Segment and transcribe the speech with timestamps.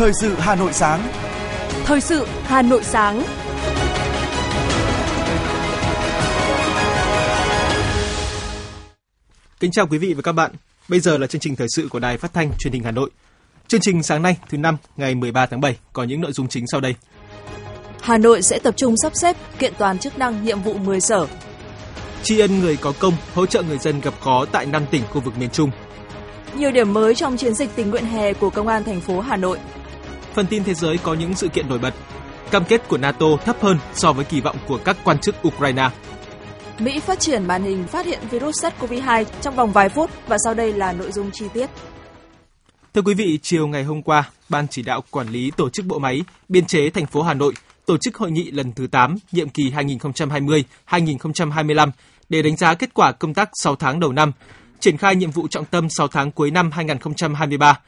[0.00, 1.12] Thời sự Hà Nội sáng.
[1.84, 3.22] Thời sự Hà Nội sáng.
[9.60, 10.50] Kính chào quý vị và các bạn.
[10.88, 13.10] Bây giờ là chương trình thời sự của Đài Phát thanh Truyền hình Hà Nội.
[13.68, 16.64] Chương trình sáng nay, thứ năm, ngày 13 tháng 7 có những nội dung chính
[16.72, 16.94] sau đây.
[18.00, 21.26] Hà Nội sẽ tập trung sắp xếp kiện toàn chức năng nhiệm vụ 10 sở.
[22.22, 25.20] Tri ân người có công, hỗ trợ người dân gặp khó tại 5 tỉnh khu
[25.20, 25.70] vực miền Trung.
[26.56, 29.36] Nhiều điểm mới trong chiến dịch tình nguyện hè của Công an thành phố Hà
[29.36, 29.58] Nội.
[30.34, 31.94] Phần tin thế giới có những sự kiện nổi bật.
[32.50, 35.90] Cam kết của NATO thấp hơn so với kỳ vọng của các quan chức Ukraine.
[36.78, 40.54] Mỹ phát triển màn hình phát hiện virus SARS-CoV-2 trong vòng vài phút và sau
[40.54, 41.70] đây là nội dung chi tiết.
[42.94, 45.98] Thưa quý vị, chiều ngày hôm qua, Ban chỉ đạo quản lý tổ chức bộ
[45.98, 47.54] máy, biên chế thành phố Hà Nội
[47.86, 51.90] tổ chức hội nghị lần thứ 8, nhiệm kỳ 2020-2025
[52.28, 54.32] để đánh giá kết quả công tác 6 tháng đầu năm,
[54.80, 57.80] triển khai nhiệm vụ trọng tâm 6 tháng cuối năm 2023,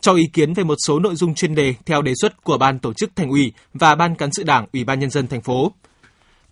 [0.00, 2.78] cho ý kiến về một số nội dung chuyên đề theo đề xuất của Ban
[2.78, 5.72] tổ chức Thành ủy và Ban cán sự Đảng Ủy ban nhân dân thành phố.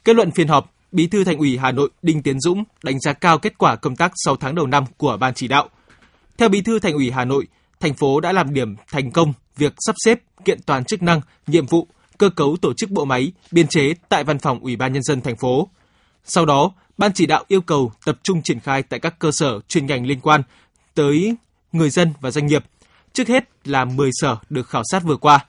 [0.04, 3.12] Kết luận phiên họp, Bí thư Thành ủy Hà Nội Đinh Tiến Dũng đánh giá
[3.12, 5.68] cao kết quả công tác 6 tháng đầu năm của ban chỉ đạo.
[6.38, 7.46] Theo Bí thư Thành ủy Hà Nội,
[7.80, 11.66] thành phố đã làm điểm thành công việc sắp xếp kiện toàn chức năng, nhiệm
[11.66, 15.02] vụ, cơ cấu tổ chức bộ máy, biên chế tại văn phòng Ủy ban nhân
[15.02, 15.68] dân thành phố.
[16.24, 19.60] Sau đó, ban chỉ đạo yêu cầu tập trung triển khai tại các cơ sở
[19.68, 20.42] chuyên ngành liên quan
[20.94, 21.36] tới
[21.72, 22.64] người dân và doanh nghiệp.
[23.14, 25.46] Trước hết là 10 sở được khảo sát vừa qua.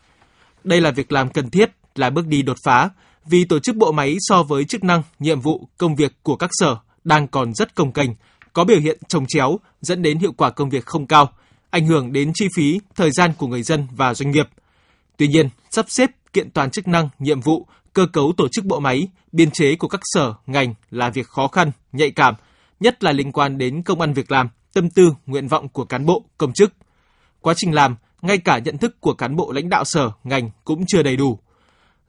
[0.63, 2.89] Đây là việc làm cần thiết, là bước đi đột phá
[3.25, 6.49] vì tổ chức bộ máy so với chức năng, nhiệm vụ, công việc của các
[6.53, 8.15] sở đang còn rất công cành
[8.53, 11.31] có biểu hiện trồng chéo dẫn đến hiệu quả công việc không cao,
[11.69, 14.49] ảnh hưởng đến chi phí, thời gian của người dân và doanh nghiệp.
[15.17, 18.79] Tuy nhiên, sắp xếp kiện toàn chức năng, nhiệm vụ, cơ cấu tổ chức bộ
[18.79, 22.35] máy, biên chế của các sở, ngành là việc khó khăn, nhạy cảm,
[22.79, 26.05] nhất là liên quan đến công ăn việc làm, tâm tư, nguyện vọng của cán
[26.05, 26.73] bộ, công chức.
[27.45, 30.83] Quá trình làm, ngay cả nhận thức của cán bộ lãnh đạo sở, ngành cũng
[30.87, 31.39] chưa đầy đủ.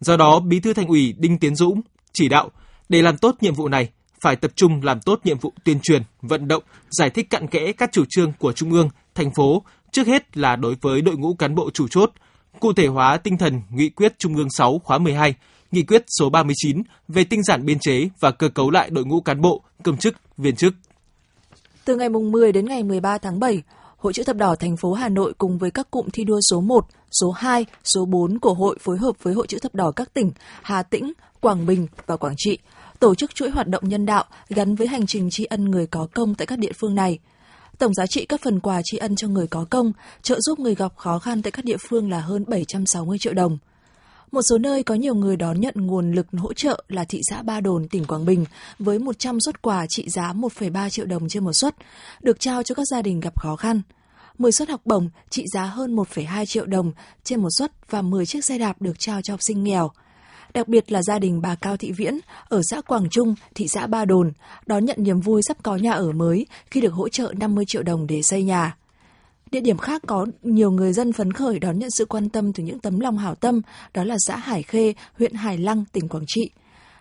[0.00, 1.80] Do đó, Bí thư Thành ủy Đinh Tiến Dũng
[2.12, 2.50] chỉ đạo
[2.88, 3.88] để làm tốt nhiệm vụ này
[4.20, 7.72] phải tập trung làm tốt nhiệm vụ tuyên truyền, vận động, giải thích cặn kẽ
[7.72, 11.34] các chủ trương của Trung ương, thành phố, trước hết là đối với đội ngũ
[11.34, 12.12] cán bộ chủ chốt,
[12.60, 15.34] cụ thể hóa tinh thần Nghị quyết Trung ương 6 khóa 12,
[15.72, 19.20] Nghị quyết số 39 về tinh giản biên chế và cơ cấu lại đội ngũ
[19.20, 20.74] cán bộ, công chức, viên chức.
[21.84, 23.62] Từ ngày 10 đến ngày 13 tháng 7,
[24.06, 26.60] Hội chữ thập đỏ thành phố Hà Nội cùng với các cụm thi đua số
[26.60, 26.86] 1,
[27.20, 30.32] số 2, số 4 của hội phối hợp với Hội chữ thập đỏ các tỉnh
[30.62, 32.58] Hà Tĩnh, Quảng Bình và Quảng Trị
[33.00, 36.08] tổ chức chuỗi hoạt động nhân đạo gắn với hành trình tri ân người có
[36.14, 37.18] công tại các địa phương này.
[37.78, 39.92] Tổng giá trị các phần quà tri ân cho người có công,
[40.22, 43.58] trợ giúp người gặp khó khăn tại các địa phương là hơn 760 triệu đồng.
[44.32, 47.42] Một số nơi có nhiều người đón nhận nguồn lực hỗ trợ là thị xã
[47.42, 48.44] Ba Đồn, tỉnh Quảng Bình,
[48.78, 51.74] với 100 suất quà trị giá 1,3 triệu đồng trên một suất,
[52.22, 53.82] được trao cho các gia đình gặp khó khăn.
[54.38, 56.92] 10 suất học bổng trị giá hơn 1,2 triệu đồng
[57.24, 59.90] trên một suất và 10 chiếc xe đạp được trao cho học sinh nghèo.
[60.54, 63.86] Đặc biệt là gia đình bà Cao Thị Viễn ở xã Quảng Trung, thị xã
[63.86, 64.32] Ba Đồn,
[64.66, 67.82] đón nhận niềm vui sắp có nhà ở mới khi được hỗ trợ 50 triệu
[67.82, 68.76] đồng để xây nhà.
[69.50, 72.62] Địa điểm khác có nhiều người dân phấn khởi đón nhận sự quan tâm từ
[72.62, 73.62] những tấm lòng hảo tâm,
[73.94, 76.50] đó là xã Hải Khê, huyện Hải Lăng, tỉnh Quảng Trị.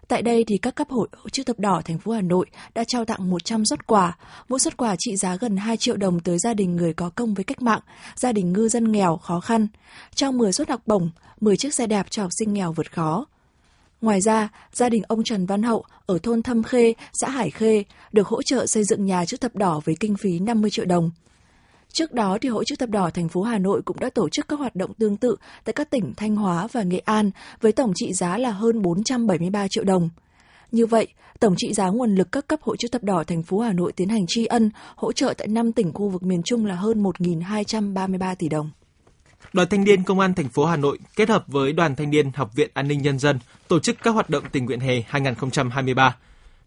[0.08, 2.46] Tại đây thì các cấp hội chữ thập đỏ thành phố Hà Nội
[2.76, 4.18] đã trao tặng 100 xuất quà,
[4.50, 7.34] mỗi xuất quà trị giá gần 2 triệu đồng tới gia đình người có công
[7.34, 7.80] với cách mạng,
[8.16, 9.68] gia đình ngư dân nghèo khó khăn,
[10.16, 11.10] trao 10 suất học bổng,
[11.42, 13.26] 10 chiếc xe đạp cho học sinh nghèo vượt khó.
[14.02, 17.84] Ngoài ra, gia đình ông Trần Văn Hậu ở thôn Thâm Khê, xã Hải Khê
[18.12, 21.12] được hỗ trợ xây dựng nhà chữ thập đỏ với kinh phí 50 triệu đồng.
[21.96, 24.48] Trước đó, thì Hội chữ thập đỏ thành phố Hà Nội cũng đã tổ chức
[24.48, 27.92] các hoạt động tương tự tại các tỉnh Thanh Hóa và Nghệ An với tổng
[27.96, 30.10] trị giá là hơn 473 triệu đồng.
[30.72, 31.08] Như vậy,
[31.40, 33.92] tổng trị giá nguồn lực các cấp Hội chữ thập đỏ thành phố Hà Nội
[33.92, 37.04] tiến hành tri ân, hỗ trợ tại 5 tỉnh khu vực miền Trung là hơn
[37.04, 38.72] 1.233 tỷ đồng.
[39.54, 42.32] Đoàn Thanh niên Công an thành phố Hà Nội kết hợp với Đoàn Thanh niên
[42.36, 46.16] Học viện An ninh Nhân dân tổ chức các hoạt động tình nguyện hè 2023.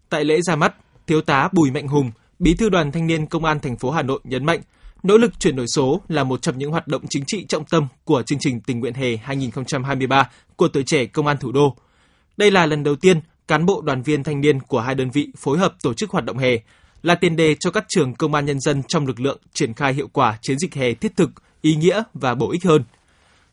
[0.09, 0.75] Tại lễ ra mắt,
[1.07, 4.01] Thiếu tá Bùi Mạnh Hùng, Bí thư Đoàn Thanh niên Công an thành phố Hà
[4.01, 4.61] Nội nhấn mạnh,
[5.03, 7.87] nỗ lực chuyển đổi số là một trong những hoạt động chính trị trọng tâm
[8.03, 11.75] của chương trình tình nguyện hè 2023 của tuổi trẻ Công an thủ đô.
[12.37, 15.27] Đây là lần đầu tiên cán bộ đoàn viên thanh niên của hai đơn vị
[15.37, 16.57] phối hợp tổ chức hoạt động hè,
[17.03, 19.93] là tiền đề cho các trường công an nhân dân trong lực lượng triển khai
[19.93, 21.29] hiệu quả chiến dịch hè thiết thực,
[21.61, 22.83] ý nghĩa và bổ ích hơn.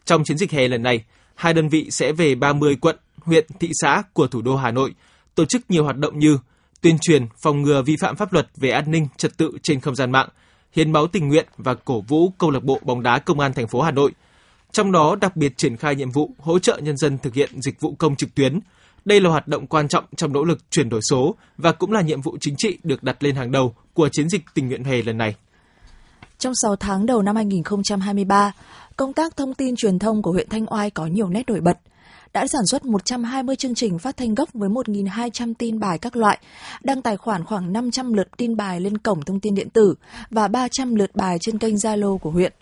[0.04, 1.04] Trong chiến dịch hè lần này,
[1.34, 4.94] hai đơn vị sẽ về 30 quận, huyện, thị xã của thủ đô Hà Nội,
[5.34, 6.38] tổ chức nhiều hoạt động như
[6.80, 9.94] tuyên truyền phòng ngừa vi phạm pháp luật về an ninh trật tự trên không
[9.94, 10.28] gian mạng,
[10.72, 13.68] hiến máu tình nguyện và cổ vũ câu lạc bộ bóng đá công an thành
[13.68, 14.12] phố Hà Nội.
[14.72, 17.80] Trong đó đặc biệt triển khai nhiệm vụ hỗ trợ nhân dân thực hiện dịch
[17.80, 18.60] vụ công trực tuyến.
[19.04, 22.00] Đây là hoạt động quan trọng trong nỗ lực chuyển đổi số và cũng là
[22.00, 25.02] nhiệm vụ chính trị được đặt lên hàng đầu của chiến dịch tình nguyện hè
[25.02, 25.34] lần này.
[26.38, 28.52] Trong 6 tháng đầu năm 2023,
[28.96, 31.78] công tác thông tin truyền thông của huyện Thanh Oai có nhiều nét nổi bật–
[32.32, 36.38] đã sản xuất 120 chương trình phát thanh gốc với 1.200 tin bài các loại,
[36.82, 39.94] đăng tài khoản khoảng 500 lượt tin bài lên cổng thông tin điện tử
[40.30, 42.52] và 300 lượt bài trên kênh Zalo của huyện.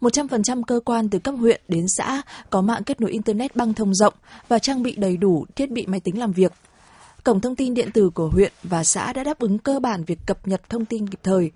[0.00, 3.94] 100% cơ quan từ cấp huyện đến xã có mạng kết nối Internet băng thông
[3.94, 4.14] rộng
[4.48, 6.52] và trang bị đầy đủ thiết bị máy tính làm việc.
[7.24, 10.18] Cổng thông tin điện tử của huyện và xã đã đáp ứng cơ bản việc
[10.26, 11.50] cập nhật thông tin kịp thời,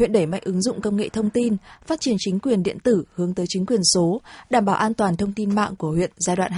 [0.00, 1.56] huyện đẩy mạnh ứng dụng công nghệ thông tin,
[1.86, 4.20] phát triển chính quyền điện tử hướng tới chính quyền số,
[4.50, 6.52] đảm bảo an toàn thông tin mạng của huyện giai đoạn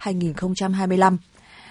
[0.00, 1.16] 2023-2025.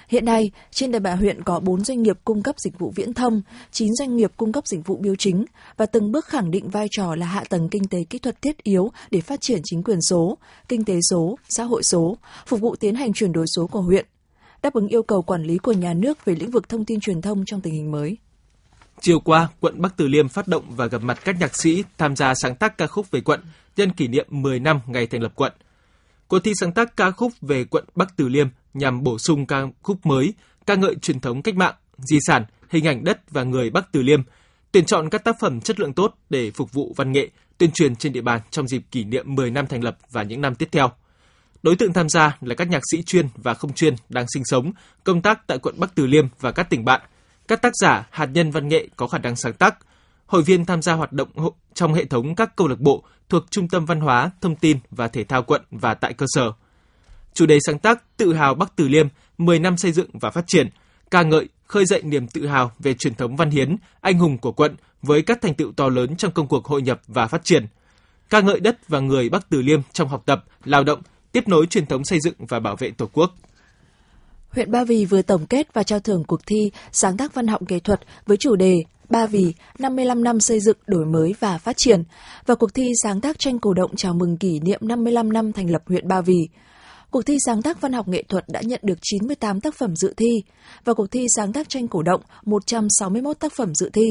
[0.07, 3.13] Hiện nay, trên địa bàn huyện có 4 doanh nghiệp cung cấp dịch vụ viễn
[3.13, 3.42] thông,
[3.72, 5.45] 9 doanh nghiệp cung cấp dịch vụ biêu chính
[5.77, 8.63] và từng bước khẳng định vai trò là hạ tầng kinh tế kỹ thuật thiết
[8.63, 10.38] yếu để phát triển chính quyền số,
[10.68, 14.06] kinh tế số, xã hội số, phục vụ tiến hành chuyển đổi số của huyện,
[14.63, 17.21] đáp ứng yêu cầu quản lý của nhà nước về lĩnh vực thông tin truyền
[17.21, 18.18] thông trong tình hình mới.
[19.01, 22.15] Chiều qua, quận Bắc Từ Liêm phát động và gặp mặt các nhạc sĩ tham
[22.15, 23.39] gia sáng tác ca khúc về quận
[23.77, 25.53] nhân kỷ niệm 10 năm ngày thành lập quận.
[26.27, 29.62] Cuộc thi sáng tác ca khúc về quận Bắc Từ Liêm nhằm bổ sung ca
[29.81, 30.33] khúc mới,
[30.65, 34.01] ca ngợi truyền thống cách mạng, di sản, hình ảnh đất và người Bắc Từ
[34.01, 34.21] Liêm,
[34.71, 37.95] tuyển chọn các tác phẩm chất lượng tốt để phục vụ văn nghệ, tuyên truyền
[37.95, 40.69] trên địa bàn trong dịp kỷ niệm 10 năm thành lập và những năm tiếp
[40.71, 40.92] theo.
[41.63, 44.71] Đối tượng tham gia là các nhạc sĩ chuyên và không chuyên đang sinh sống,
[45.03, 47.01] công tác tại quận Bắc Từ Liêm và các tỉnh bạn–
[47.47, 49.75] các tác giả hạt nhân văn nghệ có khả năng sáng tác,
[50.25, 51.30] hội viên tham gia hoạt động
[51.74, 55.07] trong hệ thống các câu lạc bộ thuộc Trung tâm Văn hóa, Thông tin và
[55.07, 56.51] Thể thao quận và tại cơ sở.
[57.33, 59.07] Chủ đề sáng tác Tự hào Bắc Từ Liêm
[59.38, 60.69] 10 năm xây dựng và phát triển,
[61.12, 64.51] ca ngợi, khơi dậy niềm tự hào về truyền thống văn hiến, anh hùng của
[64.51, 67.68] quận với các thành tựu to lớn trong công cuộc hội nhập và phát triển.
[68.30, 71.01] Ca ngợi đất và người Bắc Từ Liêm trong học tập, lao động,
[71.31, 73.36] tiếp nối truyền thống xây dựng và bảo vệ Tổ quốc
[74.56, 77.62] huyện Ba Vì vừa tổng kết và trao thưởng cuộc thi sáng tác văn học
[77.69, 78.75] nghệ thuật với chủ đề
[79.10, 82.04] Ba Vì 55 năm xây dựng, đổi mới và phát triển
[82.46, 85.69] và cuộc thi sáng tác tranh cổ động chào mừng kỷ niệm 55 năm thành
[85.69, 86.48] lập huyện Ba Vì.
[87.12, 90.13] Cuộc thi sáng tác văn học nghệ thuật đã nhận được 98 tác phẩm dự
[90.18, 90.44] thi
[90.86, 94.07] và cuộc thi sáng tác tranh cổ động 161 tác phẩm dự thi.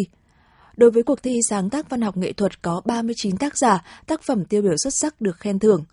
[0.76, 4.22] Đối với cuộc thi sáng tác văn học nghệ thuật có 39 tác giả, tác
[4.22, 5.84] phẩm tiêu biểu xuất sắc được khen thưởng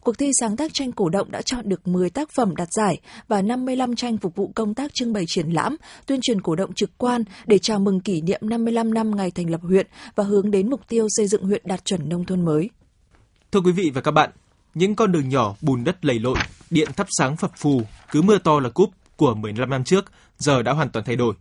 [0.00, 3.00] cuộc thi sáng tác tranh cổ động đã chọn được 10 tác phẩm đạt giải
[3.28, 5.76] và 55 tranh phục vụ công tác trưng bày triển lãm,
[6.06, 9.50] tuyên truyền cổ động trực quan để chào mừng kỷ niệm 55 năm ngày thành
[9.50, 12.70] lập huyện và hướng đến mục tiêu xây dựng huyện đạt chuẩn nông thôn mới.
[13.52, 14.30] Thưa quý vị và các bạn,
[14.74, 16.36] những con đường nhỏ bùn đất lầy lội,
[16.70, 20.62] điện thắp sáng phập phù, cứ mưa to là cúp của 15 năm trước giờ
[20.62, 21.34] đã hoàn toàn thay đổi.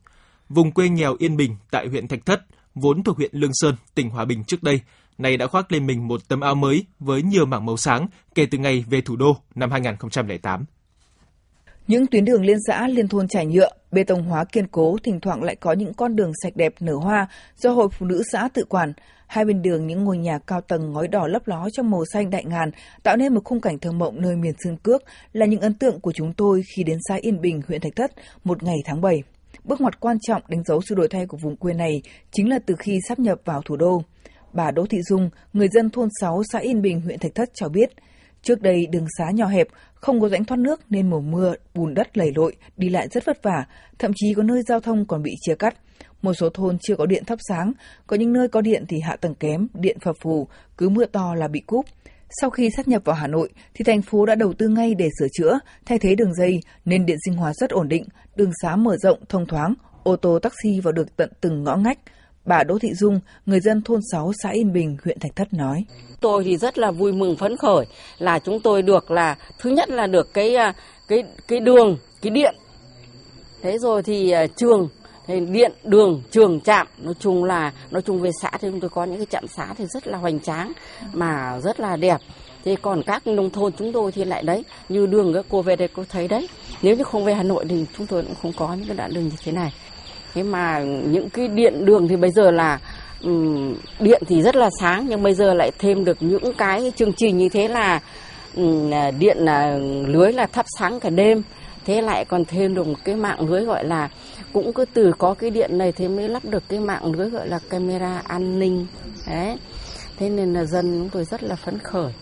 [0.50, 2.42] Vùng quê nghèo Yên Bình tại huyện Thạch Thất,
[2.76, 4.82] vốn thuộc huyện Lương Sơn, tỉnh Hòa Bình trước đây,
[5.20, 8.46] nay đã khoác lên mình một tấm áo mới với nhiều mảng màu sáng kể
[8.52, 10.66] từ ngày về thủ đô năm 2008.
[11.88, 15.20] Những tuyến đường liên xã, liên thôn trải nhựa, bê tông hóa kiên cố, thỉnh
[15.20, 18.50] thoảng lại có những con đường sạch đẹp nở hoa do hội phụ nữ xã
[18.54, 18.94] tự quản.
[19.28, 22.30] Hai bên đường những ngôi nhà cao tầng ngói đỏ lấp ló trong màu xanh
[22.30, 22.72] đại ngàn
[23.04, 26.00] tạo nên một khung cảnh thơ mộng nơi miền Sơn Cước là những ấn tượng
[26.00, 28.12] của chúng tôi khi đến xã Yên Bình, huyện Thạch Thất
[28.44, 29.24] một ngày tháng 7.
[29.64, 32.02] Bước ngoặt quan trọng đánh dấu sự đổi thay của vùng quê này
[32.32, 34.02] chính là từ khi sắp nhập vào thủ đô.
[34.54, 37.70] Bà Đỗ Thị Dung, người dân thôn 6 xã Yên Bình, huyện Thạch Thất cho
[37.70, 37.90] biết,
[38.42, 41.94] trước đây đường xá nhỏ hẹp, không có rãnh thoát nước nên mùa mưa bùn
[41.94, 43.66] đất lầy lội, đi lại rất vất vả,
[44.00, 45.76] thậm chí có nơi giao thông còn bị chia cắt.
[46.22, 47.72] Một số thôn chưa có điện thắp sáng,
[48.08, 51.36] có những nơi có điện thì hạ tầng kém, điện phập phù, cứ mưa to
[51.36, 51.86] là bị cúp.
[52.42, 55.10] Sau khi sát nhập vào Hà Nội, thì thành phố đã đầu tư ngay để
[55.20, 58.04] sửa chữa, thay thế đường dây nên điện sinh hoạt rất ổn định,
[58.36, 62.00] đường xá mở rộng, thông thoáng, ô tô taxi vào được tận từng ngõ ngách.
[62.50, 65.86] Bà Đỗ Thị Dung, người dân thôn 6 xã Yên Bình, huyện Thạch Thất nói.
[66.20, 67.86] Tôi thì rất là vui mừng phấn khởi
[68.18, 70.74] là chúng tôi được là thứ nhất là được cái à,
[71.08, 72.56] cái cái đường, cái điện.
[73.62, 74.90] Thế rồi thì à, trường
[75.28, 78.90] thì điện đường trường trạm nói chung là nói chung về xã thì chúng tôi
[78.90, 80.74] có những cái trạm xã thì rất là hoành tráng
[81.14, 82.18] mà rất là đẹp
[82.66, 85.76] thế còn các nông thôn chúng tôi thì lại đấy như đường các cô về
[85.76, 86.50] đây cô thấy đấy
[86.82, 89.14] nếu như không về hà nội thì chúng tôi cũng không có những cái đoạn
[89.14, 89.74] đường như thế này
[90.34, 92.80] thế mà những cái điện đường thì bây giờ là
[93.24, 97.14] um, điện thì rất là sáng nhưng bây giờ lại thêm được những cái chương
[97.14, 98.00] trình như thế là
[98.56, 101.44] um, điện là lưới là thắp sáng cả đêm.
[101.86, 104.10] Thế lại còn thêm được một cái mạng lưới gọi là
[104.54, 107.48] cũng cứ từ có cái điện này thế mới lắp được cái mạng lưới gọi
[107.48, 108.86] là camera an ninh.
[109.28, 109.58] Đấy.
[110.18, 112.14] Thế nên là dân chúng tôi rất là phấn khởi.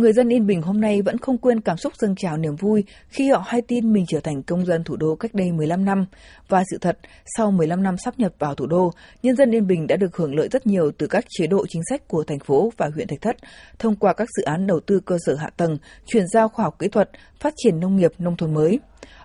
[0.00, 2.84] Người dân Yên Bình hôm nay vẫn không quên cảm xúc dâng trào niềm vui
[3.08, 6.06] khi họ hay tin mình trở thành công dân thủ đô cách đây 15 năm.
[6.48, 6.98] Và sự thật,
[7.36, 8.92] sau 15 năm sắp nhập vào thủ đô,
[9.22, 11.82] nhân dân Yên Bình đã được hưởng lợi rất nhiều từ các chế độ chính
[11.90, 13.36] sách của thành phố và huyện Thạch Thất
[13.78, 16.76] thông qua các dự án đầu tư cơ sở hạ tầng, chuyển giao khoa học
[16.78, 18.78] kỹ thuật, phát triển nông nghiệp nông thôn mới.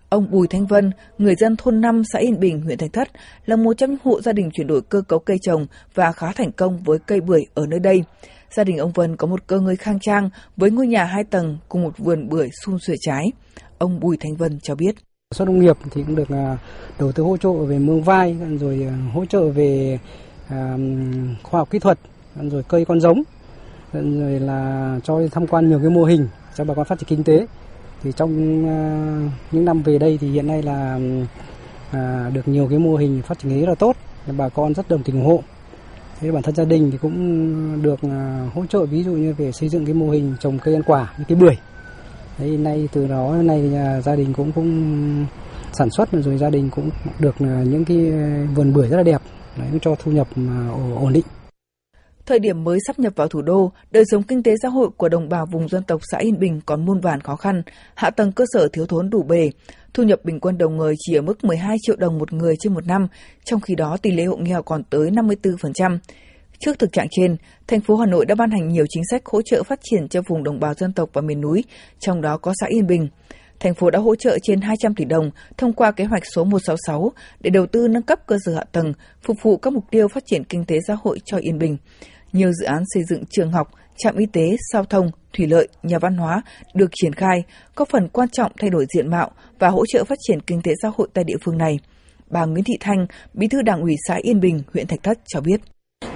[0.10, 3.10] Ông Bùi Thanh Vân, người dân thôn 5 xã Yên Bình, huyện Thạch Thất,
[3.46, 6.32] là một trong những hộ gia đình chuyển đổi cơ cấu cây trồng và khá
[6.32, 8.04] thành công với cây bưởi ở nơi đây.
[8.56, 11.58] Gia đình ông Vân có một cơ ngơi khang trang với ngôi nhà hai tầng
[11.70, 13.32] cùng một vườn bưởi xun xuê trái.
[13.78, 14.96] Ông Bùi Thanh Vân cho biết.
[15.36, 16.58] Xuất nông nghiệp thì cũng được à,
[17.00, 20.00] đầu tư hỗ trợ về mương vai, rồi à, hỗ trợ về
[20.48, 20.78] à,
[21.44, 22.00] khoa học kỹ thuật,
[22.36, 23.24] rồi cây con giống,
[23.94, 27.24] rồi là cho tham quan nhiều cái mô hình cho bà con phát triển kinh
[27.24, 27.48] tế.
[28.04, 28.62] Thì trong
[29.52, 31.00] những năm về đây thì hiện nay là
[32.34, 33.96] được nhiều cái mô hình phát triển rất là tốt,
[34.38, 35.44] bà con rất đồng tình ủng hộ.
[36.20, 39.52] Thế bản thân gia đình thì cũng được à, hỗ trợ ví dụ như về
[39.52, 41.56] xây dựng cái mô hình trồng cây ăn quả như cái bưởi
[42.40, 45.26] Đấy, nay từ đó nay nhà gia đình cũng cũng
[45.74, 47.98] sản xuất rồi gia đình cũng được à, những cái
[48.56, 49.22] vườn bưởi rất là đẹp
[49.58, 51.26] đấy, cho thu nhập à, ổn định.
[52.26, 55.10] Thời điểm mới sắp nhập vào thủ đô, đời sống kinh tế xã hội của
[55.10, 57.62] đồng bào vùng dân tộc xã Yên Bình còn muôn vàn khó khăn,
[57.96, 59.50] hạ tầng cơ sở thiếu thốn đủ bề,
[59.94, 62.74] thu nhập bình quân đầu người chỉ ở mức 12 triệu đồng một người trên
[62.74, 63.08] một năm,
[63.46, 65.98] trong khi đó tỷ lệ hộ nghèo còn tới 54%.
[66.60, 67.36] Trước thực trạng trên,
[67.68, 70.22] thành phố Hà Nội đã ban hành nhiều chính sách hỗ trợ phát triển cho
[70.30, 71.64] vùng đồng bào dân tộc và miền núi,
[72.00, 73.08] trong đó có xã Yên Bình.
[73.60, 77.12] Thành phố đã hỗ trợ trên 200 tỷ đồng thông qua kế hoạch số 166
[77.40, 80.24] để đầu tư nâng cấp cơ sở hạ tầng, phục vụ các mục tiêu phát
[80.26, 81.78] triển kinh tế xã hội cho Yên Bình.
[82.36, 84.42] Nhiều dự án xây dựng trường học, trạm y tế,
[84.74, 86.42] giao thông, thủy lợi, nhà văn hóa
[86.74, 87.44] được triển khai,
[87.76, 90.72] có phần quan trọng thay đổi diện mạo và hỗ trợ phát triển kinh tế
[90.82, 91.80] xã hội tại địa phương này.
[92.30, 95.42] Bà Nguyễn Thị Thanh, Bí thư Đảng ủy xã Yên Bình, huyện Thạch Thất cho
[95.42, 95.62] biết.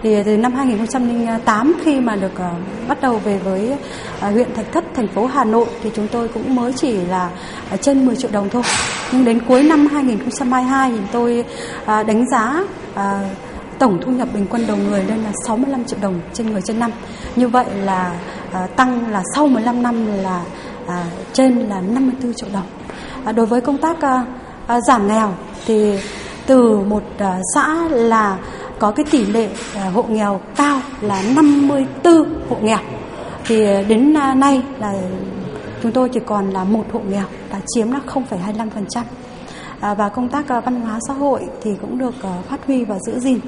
[0.03, 2.51] Thì từ năm 2008 khi mà được ờ,
[2.87, 3.77] bắt đầu về với
[4.19, 7.31] ờ, huyện Thạch Thất, thành phố Hà Nội thì chúng tôi cũng mới chỉ là
[7.71, 8.63] ờ, trên 10 triệu đồng thôi.
[9.13, 11.45] Nhưng đến cuối năm 2022 thì tôi
[11.85, 12.63] đánh giá
[13.79, 16.79] tổng thu nhập bình quân đầu người lên là 65 triệu đồng trên người trên
[16.79, 16.91] năm.
[17.35, 18.15] Như vậy là
[18.47, 20.41] uh, tăng là sau 15 năm là
[20.85, 20.91] uh,
[21.33, 22.65] trên là 54 triệu đồng.
[23.29, 24.27] Uh, đối với công tác uh,
[24.77, 25.33] uh, giảm nghèo
[25.65, 25.99] thì
[26.45, 28.37] từ một uh, xã là
[28.79, 32.13] có cái tỷ lệ à, hộ nghèo cao là 54
[32.49, 32.77] hộ nghèo
[33.45, 34.93] thì đến nay là
[35.83, 39.03] chúng tôi chỉ còn là một hộ nghèo và chiếm là 0,25%
[39.81, 42.85] À, và công tác à, văn hóa xã hội thì cũng được à, phát huy
[42.85, 43.39] và giữ gìn.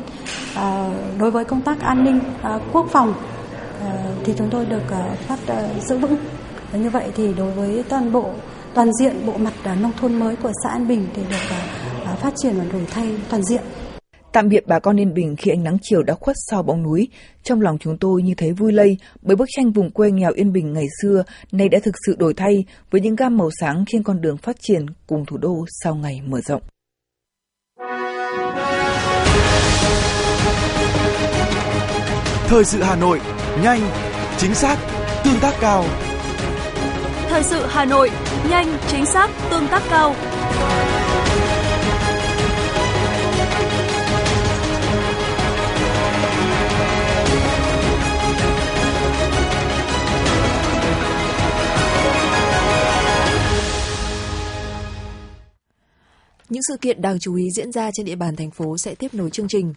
[1.20, 2.20] Đối với công tác an ninh
[2.74, 3.14] quốc phòng
[4.24, 4.84] thì chúng tôi được
[5.28, 5.40] phát
[5.82, 6.16] giữ vững.
[6.74, 8.26] Như vậy thì đối với toàn bộ,
[8.74, 11.56] toàn diện bộ mặt nông thôn mới của xã An Bình thì được
[12.20, 13.62] phát triển và đổi thay toàn diện.
[14.32, 17.08] Tạm biệt bà con Yên Bình khi ánh nắng chiều đã khuất sau bóng núi,
[17.44, 20.54] trong lòng chúng tôi như thấy vui lây bởi bức tranh vùng quê nghèo Yên
[20.54, 24.04] Bình ngày xưa nay đã thực sự đổi thay với những gam màu sáng trên
[24.04, 26.62] con đường phát triển cùng thủ đô sau ngày mở rộng.
[32.48, 33.22] Thời sự Hà Nội,
[33.64, 33.82] nhanh,
[34.38, 34.78] chính xác,
[35.24, 35.86] tương tác cao.
[37.30, 38.10] Thời sự Hà Nội,
[38.50, 40.16] nhanh, chính xác, tương tác cao.
[56.52, 59.14] Những sự kiện đáng chú ý diễn ra trên địa bàn thành phố sẽ tiếp
[59.14, 59.74] nối chương trình.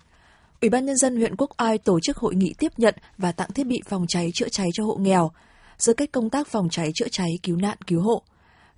[0.61, 3.52] Ủy ban Nhân dân huyện Quốc Oai tổ chức hội nghị tiếp nhận và tặng
[3.52, 5.31] thiết bị phòng cháy chữa cháy cho hộ nghèo,
[5.78, 8.23] sơ kết công tác phòng cháy chữa cháy cứu nạn cứu hộ.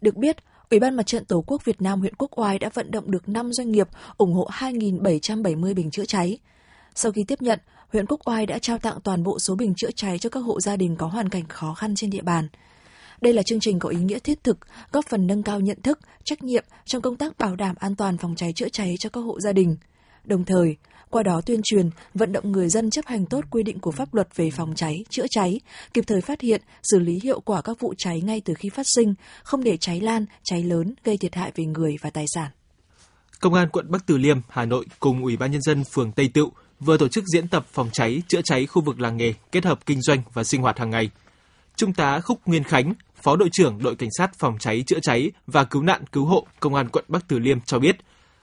[0.01, 0.37] Được biết,
[0.71, 3.29] Ủy ban Mặt trận Tổ quốc Việt Nam huyện Quốc Oai đã vận động được
[3.29, 6.39] 5 doanh nghiệp ủng hộ 2.770 bình chữa cháy.
[6.95, 7.59] Sau khi tiếp nhận,
[7.93, 10.61] huyện Quốc Oai đã trao tặng toàn bộ số bình chữa cháy cho các hộ
[10.61, 12.49] gia đình có hoàn cảnh khó khăn trên địa bàn–
[13.21, 14.59] đây là chương trình có ý nghĩa thiết thực,
[14.93, 18.19] góp phần nâng cao nhận thức, trách nhiệm trong công tác bảo đảm an toàn
[18.19, 19.77] phòng cháy chữa cháy cho các hộ gia đình.
[20.25, 20.77] Đồng thời,
[21.11, 24.15] qua đó tuyên truyền, vận động người dân chấp hành tốt quy định của pháp
[24.15, 25.61] luật về phòng cháy, chữa cháy,
[25.95, 28.87] kịp thời phát hiện, xử lý hiệu quả các vụ cháy ngay từ khi phát
[28.97, 32.51] sinh, không để cháy lan, cháy lớn gây thiệt hại về người và tài sản.
[33.41, 36.31] Công an quận Bắc Từ Liêm, Hà Nội cùng Ủy ban nhân dân phường Tây
[36.35, 39.65] Tựu vừa tổ chức diễn tập phòng cháy, chữa cháy khu vực làng nghề kết
[39.65, 41.11] hợp kinh doanh và sinh hoạt hàng ngày.
[41.77, 45.31] Trung tá Khúc Nguyên Khánh, Phó đội trưởng đội cảnh sát phòng cháy chữa cháy
[45.47, 47.97] và cứu nạn cứu hộ Công an quận Bắc Từ Liêm cho biết,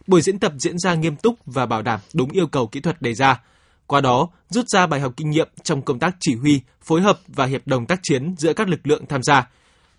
[0.08, 3.01] buổi diễn tập diễn ra nghiêm túc và bảo đảm đúng yêu cầu kỹ thuật
[3.01, 3.42] đề ra.
[3.88, 7.20] Qua đó, rút ra bài học kinh nghiệm trong công tác chỉ huy, phối hợp
[7.27, 9.50] và hiệp đồng tác chiến giữa các lực lượng tham gia.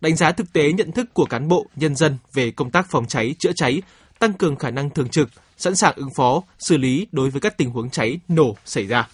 [0.00, 3.06] Đánh giá thực tế nhận thức của cán bộ, nhân dân về công tác phòng
[3.06, 3.82] cháy, chữa cháy,
[4.18, 7.58] tăng cường khả năng thường trực, sẵn sàng ứng phó, xử lý đối với các
[7.58, 9.08] tình huống cháy nổ xảy ra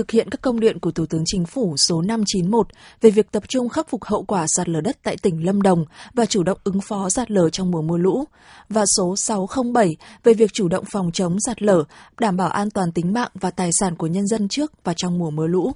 [0.00, 2.66] thực hiện các công điện của Thủ tướng Chính phủ số 591
[3.00, 5.84] về việc tập trung khắc phục hậu quả sạt lở đất tại tỉnh Lâm Đồng
[6.14, 8.24] và chủ động ứng phó sạt lở trong mùa mưa lũ,
[8.68, 11.84] và số 607 về việc chủ động phòng chống sạt lở,
[12.20, 15.18] đảm bảo an toàn tính mạng và tài sản của nhân dân trước và trong
[15.18, 15.72] mùa mưa lũ.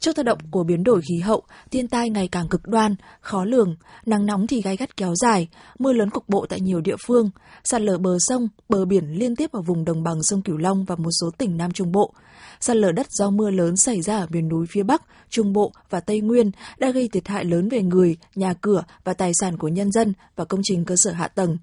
[0.00, 3.44] Trước tác động của biến đổi khí hậu, thiên tai ngày càng cực đoan, khó
[3.44, 3.76] lường,
[4.06, 7.30] nắng nóng thì gai gắt kéo dài, mưa lớn cục bộ tại nhiều địa phương,
[7.64, 10.84] sạt lở bờ sông, bờ biển liên tiếp ở vùng đồng bằng sông Cửu Long
[10.84, 12.14] và một số tỉnh Nam Trung Bộ.
[12.60, 15.72] Sạt lở đất do mưa lớn xảy ra ở miền núi phía Bắc, Trung Bộ
[15.90, 19.58] và Tây Nguyên đã gây thiệt hại lớn về người, nhà cửa và tài sản
[19.58, 21.56] của nhân dân và công trình cơ sở hạ tầng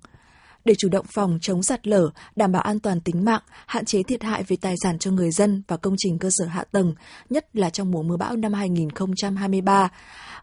[0.68, 4.04] để chủ động phòng chống sạt lở, đảm bảo an toàn tính mạng, hạn chế
[4.04, 6.94] thiệt hại về tài sản cho người dân và công trình cơ sở hạ tầng,
[7.30, 9.90] nhất là trong mùa mưa bão năm 2023.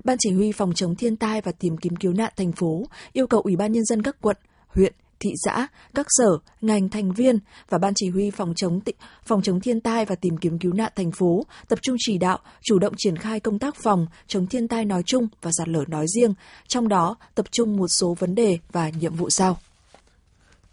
[0.04, 3.26] Ban chỉ huy phòng chống thiên tai và tìm kiếm cứu nạn thành phố yêu
[3.26, 4.36] cầu Ủy ban nhân dân các quận,
[4.68, 7.38] huyện, thị xã, các sở, ngành thành viên
[7.68, 8.92] và ban chỉ huy phòng chống tị,
[9.24, 12.38] phòng chống thiên tai và tìm kiếm cứu nạn thành phố tập trung chỉ đạo,
[12.62, 15.84] chủ động triển khai công tác phòng chống thiên tai nói chung và sạt lở
[15.88, 16.34] nói riêng,
[16.68, 19.58] trong đó tập trung một số vấn đề và nhiệm vụ sau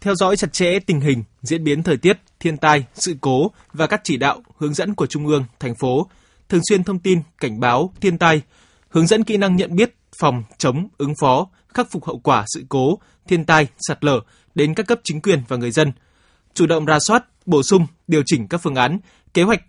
[0.02, 3.86] theo dõi chặt chẽ tình hình, diễn biến thời tiết, thiên tai, sự cố và
[3.86, 6.06] các chỉ đạo, hướng dẫn của Trung ương, thành phố,
[6.48, 8.42] thường xuyên thông tin, cảnh báo, thiên tai,
[8.88, 12.64] hướng dẫn kỹ năng nhận biết, phòng, chống, ứng phó, khắc phục hậu quả sự
[12.68, 14.20] cố, thiên tai, sạt lở
[14.54, 15.92] đến các cấp chính quyền và người dân.
[16.54, 18.98] Chủ động ra soát, bổ sung, điều chỉnh các phương án,
[19.34, 19.62] kế hoạch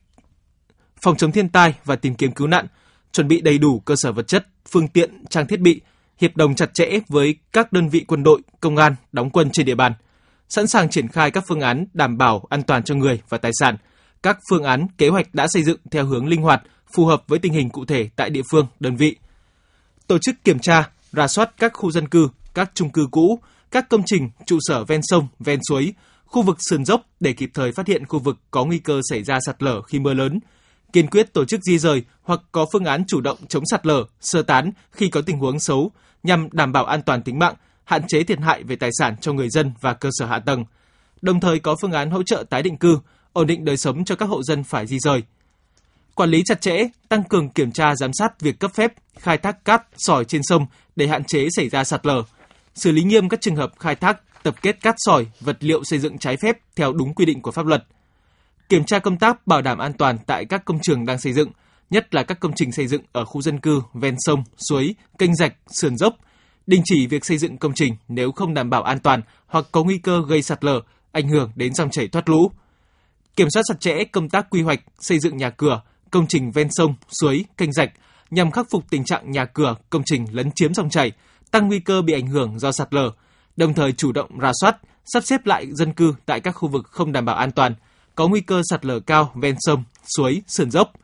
[1.03, 2.67] phòng chống thiên tai và tìm kiếm cứu nạn,
[3.11, 5.81] chuẩn bị đầy đủ cơ sở vật chất, phương tiện, trang thiết bị,
[6.17, 9.65] hiệp đồng chặt chẽ với các đơn vị quân đội, công an đóng quân trên
[9.65, 9.93] địa bàn–
[10.49, 13.51] sẵn sàng triển khai các phương án đảm bảo an toàn cho người và tài
[13.59, 13.77] sản.
[14.23, 16.63] Các phương án, kế hoạch đã xây dựng theo hướng linh hoạt,
[16.95, 19.15] phù hợp với tình hình cụ thể tại địa phương, đơn vị.
[20.07, 23.39] Tổ chức kiểm tra, rà soát các khu dân cư, các chung cư cũ,
[23.71, 25.93] các công trình, trụ sở ven sông, ven suối,
[26.25, 29.23] khu vực sườn dốc để kịp thời phát hiện khu vực có nguy cơ xảy
[29.23, 30.39] ra sạt lở khi mưa lớn,
[30.93, 34.05] kiên quyết tổ chức di rời hoặc có phương án chủ động chống sạt lở,
[34.21, 35.91] sơ tán khi có tình huống xấu
[36.23, 39.33] nhằm đảm bảo an toàn tính mạng, hạn chế thiệt hại về tài sản cho
[39.33, 40.65] người dân và cơ sở hạ tầng,
[41.21, 42.99] đồng thời có phương án hỗ trợ tái định cư,
[43.33, 45.23] ổn định đời sống cho các hộ dân phải di rời.
[46.15, 49.65] Quản lý chặt chẽ, tăng cường kiểm tra giám sát việc cấp phép khai thác
[49.65, 52.23] cát, sỏi trên sông để hạn chế xảy ra sạt lở,
[52.75, 55.99] xử lý nghiêm các trường hợp khai thác, tập kết cát sỏi, vật liệu xây
[55.99, 57.85] dựng trái phép theo đúng quy định của pháp luật.
[58.69, 61.51] Kiểm tra công tác bảo đảm an toàn tại các công trường đang xây dựng,
[61.89, 65.35] nhất là các công trình xây dựng ở khu dân cư ven sông, suối, kênh
[65.35, 66.15] rạch, sườn dốc,
[66.67, 69.83] đình chỉ việc xây dựng công trình nếu không đảm bảo an toàn hoặc có
[69.83, 72.51] nguy cơ gây sạt lở, ảnh hưởng đến dòng chảy thoát lũ.
[73.35, 76.67] Kiểm soát chặt chẽ công tác quy hoạch, xây dựng nhà cửa, công trình ven
[76.71, 77.91] sông, suối, kênh rạch
[78.31, 81.11] nhằm khắc phục tình trạng nhà cửa, công trình lấn chiếm dòng chảy,
[81.51, 83.11] tăng nguy cơ bị ảnh hưởng do sạt lở,
[83.57, 86.87] đồng thời chủ động ra soát, sắp xếp lại dân cư tại các khu vực
[86.87, 87.75] không đảm bảo an toàn,
[88.15, 89.83] có nguy cơ sạt lở cao ven sông,
[90.17, 90.91] suối, sườn dốc–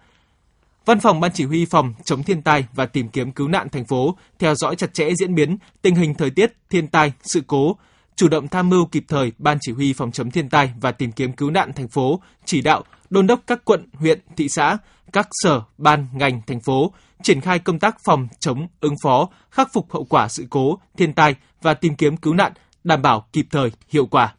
[0.89, 3.85] Văn phòng Ban Chỉ huy phòng chống thiên tai và tìm kiếm cứu nạn thành
[3.85, 7.77] phố theo dõi chặt chẽ diễn biến tình hình thời tiết, thiên tai, sự cố,
[8.15, 11.11] chủ động tham mưu kịp thời Ban Chỉ huy phòng chống thiên tai và tìm
[11.11, 14.77] kiếm cứu nạn thành phố chỉ đạo đôn đốc các quận, huyện, thị xã,
[15.13, 19.73] các sở, ban, ngành thành phố triển khai công tác phòng chống, ứng phó, khắc
[19.73, 22.51] phục hậu quả sự cố, thiên tai và tìm kiếm cứu nạn
[22.83, 24.33] đảm bảo kịp thời, hiệu quả.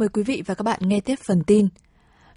[0.00, 1.68] Mời quý vị và các bạn nghe tiếp phần tin.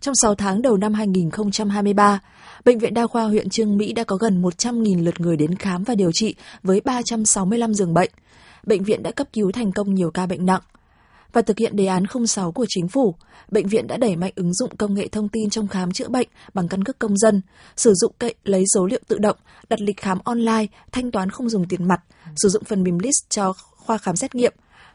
[0.01, 2.19] Trong 6 tháng đầu năm 2023,
[2.65, 5.83] Bệnh viện Đa khoa huyện Trương Mỹ đã có gần 100.000 lượt người đến khám
[5.83, 8.11] và điều trị với 365 giường bệnh.
[8.63, 10.61] Bệnh viện đã cấp cứu thành công nhiều ca bệnh nặng.
[11.33, 13.15] Và thực hiện đề án 06 của chính phủ,
[13.51, 16.27] bệnh viện đã đẩy mạnh ứng dụng công nghệ thông tin trong khám chữa bệnh
[16.53, 17.41] bằng căn cước công dân,
[17.75, 19.37] sử dụng cậy lấy số liệu tự động,
[19.69, 22.01] đặt lịch khám online, thanh toán không dùng tiền mặt,
[22.35, 24.53] sử dụng phần mềm list cho khoa khám xét nghiệm,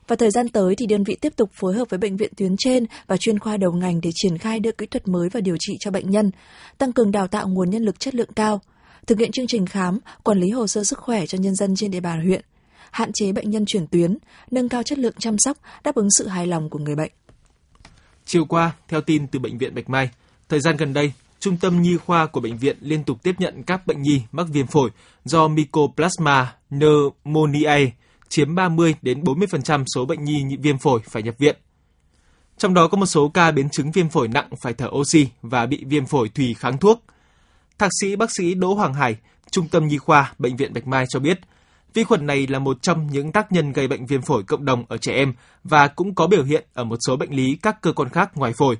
[0.08, 2.54] và thời gian tới thì đơn vị tiếp tục phối hợp với bệnh viện tuyến
[2.58, 5.56] trên và chuyên khoa đầu ngành để triển khai đưa kỹ thuật mới vào điều
[5.60, 6.30] trị cho bệnh nhân,
[6.78, 8.60] tăng cường đào tạo nguồn nhân lực chất lượng cao,
[9.06, 11.90] thực hiện chương trình khám, quản lý hồ sơ sức khỏe cho nhân dân trên
[11.90, 12.44] địa bàn huyện,
[12.90, 14.18] hạn chế bệnh nhân chuyển tuyến,
[14.50, 17.12] nâng cao chất lượng chăm sóc, đáp ứng sự hài lòng của người bệnh.
[18.24, 20.10] Chiều qua, theo tin từ bệnh viện Bạch Mai,
[20.48, 23.62] thời gian gần đây, Trung tâm Nhi khoa của bệnh viện liên tục tiếp nhận
[23.62, 24.90] các bệnh nhi mắc viêm phổi
[25.24, 27.90] do Mycoplasma pneumoniae
[28.28, 31.56] chiếm 30 đến 40% số bệnh nhi viêm phổi phải nhập viện.
[32.58, 35.66] Trong đó có một số ca biến chứng viêm phổi nặng phải thở oxy và
[35.66, 37.04] bị viêm phổi thùy kháng thuốc.
[37.78, 39.16] Thạc sĩ bác sĩ Đỗ Hoàng Hải,
[39.50, 41.40] Trung tâm Nhi khoa Bệnh viện Bạch Mai cho biết,
[41.94, 44.84] vi khuẩn này là một trong những tác nhân gây bệnh viêm phổi cộng đồng
[44.88, 45.32] ở trẻ em
[45.64, 48.52] và cũng có biểu hiện ở một số bệnh lý các cơ quan khác ngoài
[48.52, 48.76] phổi.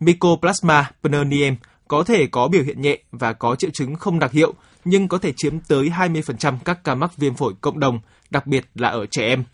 [0.00, 1.54] Mycoplasma pneumoniae
[1.88, 5.18] có thể có biểu hiện nhẹ và có triệu chứng không đặc hiệu, nhưng có
[5.18, 8.00] thể chiếm tới 20% các ca mắc viêm phổi cộng đồng
[8.32, 9.44] đặc biệt là ở trẻ em.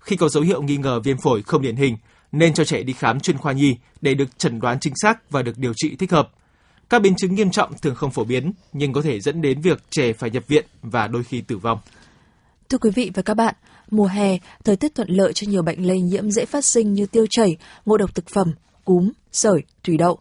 [0.00, 1.96] Khi có dấu hiệu nghi ngờ viêm phổi không điển hình,
[2.32, 5.42] nên cho trẻ đi khám chuyên khoa nhi để được chẩn đoán chính xác và
[5.42, 6.30] được điều trị thích hợp.
[6.90, 9.82] Các biến chứng nghiêm trọng thường không phổ biến, nhưng có thể dẫn đến việc
[9.90, 11.78] trẻ phải nhập viện và đôi khi tử vong.
[12.68, 13.54] Thưa quý vị và các bạn,
[13.90, 17.06] Mùa hè, thời tiết thuận lợi cho nhiều bệnh lây nhiễm dễ phát sinh như
[17.06, 20.18] tiêu chảy, ngộ độc thực phẩm, cúm, sởi, thủy đậu.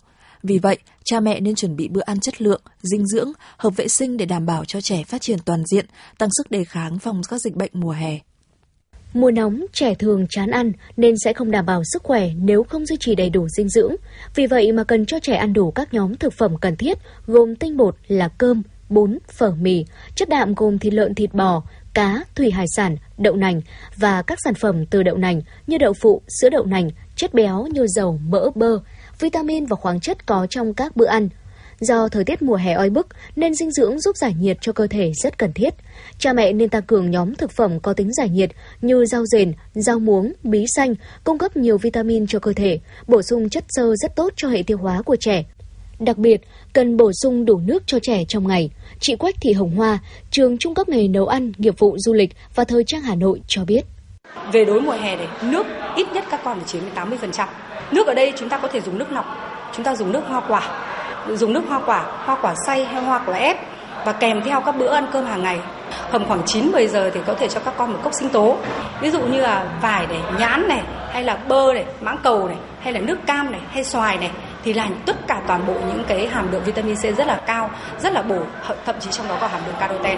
[0.47, 3.87] Vì vậy, cha mẹ nên chuẩn bị bữa ăn chất lượng, dinh dưỡng, hợp vệ
[3.87, 5.85] sinh để đảm bảo cho trẻ phát triển toàn diện,
[6.17, 8.19] tăng sức đề kháng phòng các dịch bệnh mùa hè.
[9.13, 12.85] Mùa nóng, trẻ thường chán ăn nên sẽ không đảm bảo sức khỏe nếu không
[12.85, 13.95] duy trì đầy đủ dinh dưỡng.
[14.35, 17.55] Vì vậy mà cần cho trẻ ăn đủ các nhóm thực phẩm cần thiết gồm
[17.55, 22.23] tinh bột là cơm, bún, phở mì, chất đạm gồm thịt lợn thịt bò, cá,
[22.35, 23.61] thủy hải sản, đậu nành
[23.97, 27.67] và các sản phẩm từ đậu nành như đậu phụ, sữa đậu nành, chất béo
[27.67, 28.79] như dầu, mỡ, bơ,
[29.19, 31.29] vitamin và khoáng chất có trong các bữa ăn.
[31.79, 34.87] Do thời tiết mùa hè oi bức nên dinh dưỡng giúp giải nhiệt cho cơ
[34.87, 35.73] thể rất cần thiết.
[36.19, 38.51] Cha mẹ nên tăng cường nhóm thực phẩm có tính giải nhiệt
[38.81, 43.21] như rau rền, rau muống, bí xanh, cung cấp nhiều vitamin cho cơ thể, bổ
[43.21, 45.43] sung chất xơ rất tốt cho hệ tiêu hóa của trẻ.
[45.99, 46.41] Đặc biệt,
[46.73, 48.69] cần bổ sung đủ nước cho trẻ trong ngày.
[48.99, 49.99] Chị Quách Thị Hồng Hoa,
[50.31, 53.41] trường trung cấp nghề nấu ăn, nghiệp vụ du lịch và thời trang Hà Nội
[53.47, 53.81] cho biết.
[54.51, 57.47] Về đối mùa hè này, nước ít nhất các con phải chiếm 80%.
[57.91, 59.25] Nước ở đây chúng ta có thể dùng nước lọc,
[59.75, 60.61] chúng ta dùng nước hoa quả,
[61.33, 63.57] dùng nước hoa quả, hoa quả xay hay hoa quả ép
[64.05, 65.59] và kèm theo các bữa ăn cơm hàng ngày.
[66.09, 68.57] hầm khoảng 9 10 giờ thì có thể cho các con một cốc sinh tố.
[69.01, 72.57] Ví dụ như là vải này, nhãn này, hay là bơ này, mãng cầu này,
[72.79, 74.31] hay là nước cam này, hay xoài này
[74.63, 77.69] thì là tất cả toàn bộ những cái hàm lượng vitamin C rất là cao,
[77.99, 78.39] rất là bổ,
[78.85, 80.17] thậm chí trong đó có hàm lượng caroten.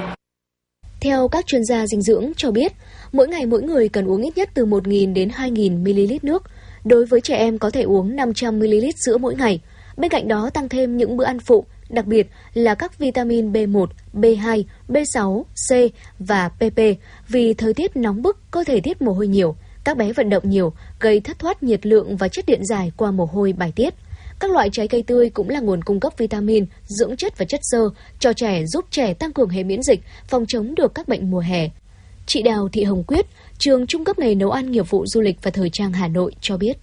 [1.02, 2.74] Theo các chuyên gia dinh dưỡng cho biết,
[3.12, 6.44] mỗi ngày mỗi người cần uống ít nhất từ 1.000 đến 2.000 ml nước.
[6.88, 9.60] Đối với trẻ em có thể uống 500 ml sữa mỗi ngày.
[9.98, 13.88] Bên cạnh đó tăng thêm những bữa ăn phụ, đặc biệt là các vitamin B1,
[14.14, 16.80] B2, B6, C và PP
[17.28, 20.50] vì thời tiết nóng bức cơ thể tiết mồ hôi nhiều, các bé vận động
[20.50, 23.94] nhiều, gây thất thoát nhiệt lượng và chất điện giải qua mồ hôi bài tiết.
[24.40, 27.60] Các loại trái cây tươi cũng là nguồn cung cấp vitamin, dưỡng chất và chất
[27.64, 31.32] xơ cho trẻ giúp trẻ tăng cường hệ miễn dịch, phòng chống được các bệnh
[31.32, 31.70] mùa hè.
[32.30, 33.26] Chị Đào Thị Hồng Quyết,
[33.58, 36.32] trường trung cấp nghề nấu ăn nghiệp vụ du lịch và thời trang Hà Nội
[36.42, 36.74] cho biết.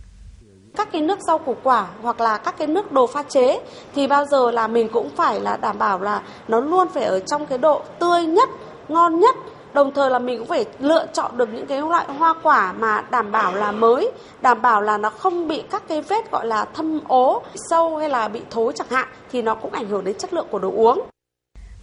[0.76, 3.60] Các cái nước rau củ quả hoặc là các cái nước đồ pha chế
[3.94, 7.20] thì bao giờ là mình cũng phải là đảm bảo là nó luôn phải ở
[7.20, 8.48] trong cái độ tươi nhất,
[8.88, 9.36] ngon nhất.
[9.74, 13.04] Đồng thời là mình cũng phải lựa chọn được những cái loại hoa quả mà
[13.10, 14.10] đảm bảo là mới
[14.42, 18.08] đảm bảo là nó không bị các cái vết gọi là thâm ố sâu hay
[18.08, 20.70] là bị thối chẳng hạn thì nó cũng ảnh hưởng đến chất lượng của đồ
[20.70, 21.00] uống.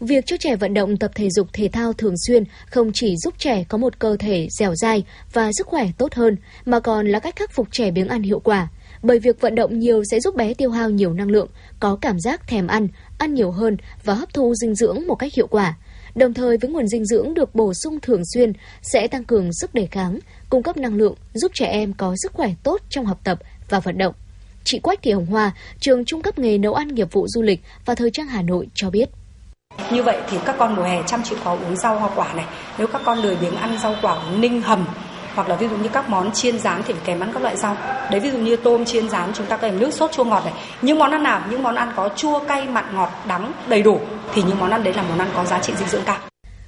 [0.02, 3.34] Việc cho trẻ vận động tập thể dục thể thao thường xuyên không chỉ giúp
[3.38, 7.20] trẻ có một cơ thể dẻo dai và sức khỏe tốt hơn, mà còn là
[7.20, 8.68] cách khắc phục trẻ biếng ăn hiệu quả.
[9.04, 11.48] Bởi việc vận động nhiều sẽ giúp bé tiêu hao nhiều năng lượng,
[11.80, 12.88] có cảm giác thèm ăn,
[13.18, 15.78] ăn nhiều hơn và hấp thu dinh dưỡng một cách hiệu quả.
[16.16, 19.74] Đồng thời với nguồn dinh dưỡng được bổ sung thường xuyên sẽ tăng cường sức
[19.74, 23.20] đề kháng, cung cấp năng lượng, giúp trẻ em có sức khỏe tốt trong học
[23.24, 24.14] tập và vận động.
[24.64, 27.62] Chị Quách Thị Hồng Hoa, trường trung cấp nghề nấu ăn nghiệp vụ du lịch
[27.86, 29.10] và thời trang Hà Nội cho biết.
[29.92, 32.46] Như vậy thì các con mùa hè chăm chịu khó uống rau hoa quả này.
[32.78, 34.86] Nếu các con lười biếng ăn rau quả ninh hầm
[35.36, 37.58] hoặc là ví dụ như các món chiên rán thì phải kèm ăn các loại
[37.58, 37.78] rau
[38.12, 40.54] đấy ví dụ như tôm chiên rán chúng ta kèm nước sốt chua ngọt này
[40.82, 44.00] những món ăn nào những món ăn có chua cay mặn ngọt đắng đầy đủ
[44.34, 46.18] thì những món ăn đấy là món ăn có giá trị dinh dưỡng cao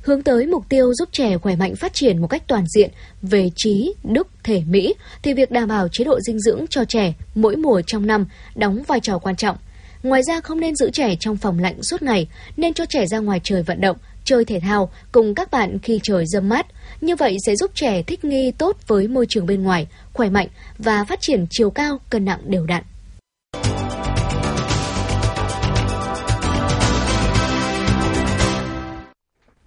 [0.03, 3.49] hướng tới mục tiêu giúp trẻ khỏe mạnh phát triển một cách toàn diện về
[3.55, 7.55] trí, đức, thể mỹ thì việc đảm bảo chế độ dinh dưỡng cho trẻ mỗi
[7.55, 9.57] mùa trong năm đóng vai trò quan trọng.
[10.03, 13.19] Ngoài ra không nên giữ trẻ trong phòng lạnh suốt ngày, nên cho trẻ ra
[13.19, 16.65] ngoài trời vận động, chơi thể thao cùng các bạn khi trời dâm mát.
[17.01, 20.47] Như vậy sẽ giúp trẻ thích nghi tốt với môi trường bên ngoài, khỏe mạnh
[20.77, 22.83] và phát triển chiều cao, cân nặng đều đặn.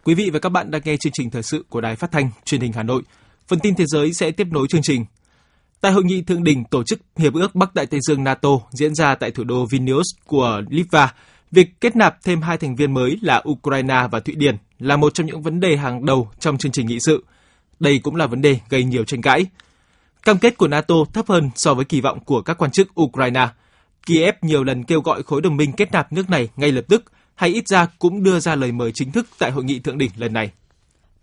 [0.04, 2.30] Quý vị và các bạn đang nghe chương trình thời sự của Đài Phát thanh
[2.44, 3.02] Truyền hình Hà Nội.
[3.48, 5.04] Phần tin thế giới sẽ tiếp nối chương trình.
[5.80, 8.94] Tại hội nghị thượng đỉnh tổ chức Hiệp ước Bắc Đại Tây Dương NATO diễn
[8.94, 11.14] ra tại thủ đô Vilnius của Litva,
[11.50, 15.14] việc kết nạp thêm hai thành viên mới là Ukraine và Thụy Điển là một
[15.14, 17.24] trong những vấn đề hàng đầu trong chương trình nghị sự.
[17.80, 19.46] Đây cũng là vấn đề gây nhiều tranh cãi.
[20.22, 23.48] Cam kết của NATO thấp hơn so với kỳ vọng của các quan chức Ukraine.
[24.06, 27.04] Kiev nhiều lần kêu gọi khối đồng minh kết nạp nước này ngay lập tức,
[27.34, 30.10] hay ít ra cũng đưa ra lời mời chính thức tại hội nghị thượng đỉnh
[30.16, 30.50] lần này.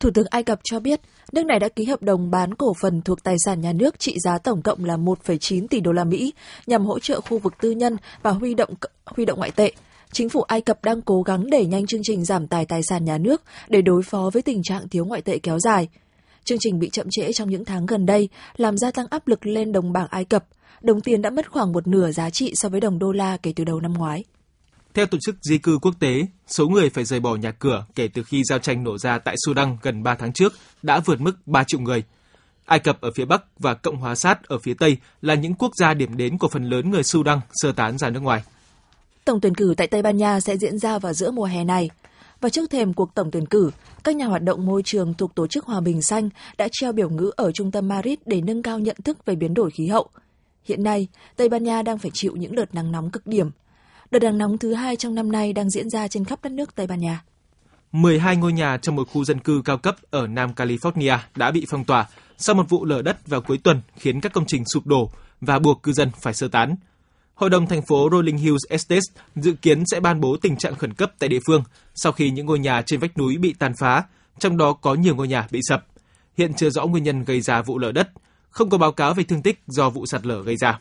[0.04, 3.02] Thủ tướng Ai Cập cho biết, nước này đã ký hợp đồng bán cổ phần
[3.02, 6.34] thuộc tài sản nhà nước trị giá tổng cộng là 1,9 tỷ đô la Mỹ
[6.68, 8.70] nhằm hỗ trợ khu vực tư nhân và huy động
[9.06, 9.72] huy động ngoại tệ.
[10.12, 13.06] Chính phủ Ai Cập đang cố gắng đẩy nhanh chương trình giảm tài tài sản
[13.06, 15.90] nhà nước để đối phó với tình trạng thiếu ngoại tệ kéo dài.
[16.44, 19.46] Chương trình bị chậm trễ trong những tháng gần đây, làm gia tăng áp lực
[19.46, 20.46] lên đồng bảng Ai Cập.
[20.82, 23.54] Đồng tiền đã mất khoảng một nửa giá trị so với đồng đô la kể
[23.56, 24.24] từ đầu năm ngoái.
[24.94, 28.08] Theo Tổ chức Di cư Quốc tế, số người phải rời bỏ nhà cửa kể
[28.08, 31.34] từ khi giao tranh nổ ra tại Sudan gần 3 tháng trước đã vượt mức
[31.46, 32.04] 3 triệu người.
[32.66, 35.72] Ai Cập ở phía Bắc và Cộng hòa Sát ở phía Tây là những quốc
[35.76, 38.44] gia điểm đến của phần lớn người Sudan sơ tán ra nước ngoài.
[39.26, 41.90] Tổng tuyển cử tại Tây Ban Nha sẽ diễn ra vào giữa mùa hè này.
[42.42, 43.72] Và trước thềm cuộc tổng tuyển cử,
[44.04, 47.10] các nhà hoạt động môi trường thuộc Tổ chức Hòa bình Xanh đã treo biểu
[47.10, 50.10] ngữ ở trung tâm Madrid để nâng cao nhận thức về biến đổi khí hậu.
[50.64, 53.50] Hiện nay, Tây Ban Nha đang phải chịu những đợt nắng nóng cực điểm.
[54.14, 56.76] Đợt nắng nóng thứ hai trong năm nay đang diễn ra trên khắp đất nước
[56.76, 57.24] Tây Ban Nha.
[57.92, 61.66] 12 ngôi nhà trong một khu dân cư cao cấp ở Nam California đã bị
[61.70, 64.88] phong tỏa sau một vụ lở đất vào cuối tuần khiến các công trình sụp
[64.88, 65.10] đổ
[65.42, 66.76] và buộc cư dân phải sơ tán.
[67.36, 69.04] Hội đồng thành phố Rolling Hills Estates
[69.36, 71.64] dự kiến sẽ ban bố tình trạng khẩn cấp tại địa phương
[71.96, 74.04] sau khi những ngôi nhà trên vách núi bị tàn phá,
[74.40, 75.86] trong đó có nhiều ngôi nhà bị sập.
[76.38, 78.10] Hiện chưa rõ nguyên nhân gây ra vụ lở đất,
[78.50, 80.80] không có báo cáo về thương tích do vụ sạt lở gây ra.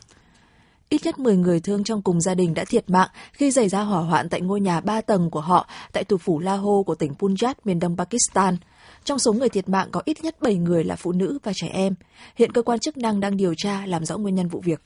[0.93, 3.81] Ít nhất 10 người thương trong cùng gia đình đã thiệt mạng khi xảy ra
[3.81, 7.13] hỏa hoạn tại ngôi nhà 3 tầng của họ tại thủ phủ Lahore của tỉnh
[7.19, 8.57] Punjab, miền đông Pakistan.
[9.03, 11.67] Trong số người thiệt mạng có ít nhất 7 người là phụ nữ và trẻ
[11.67, 11.95] em.
[12.35, 14.81] Hiện cơ quan chức năng đang điều tra làm rõ nguyên nhân vụ việc.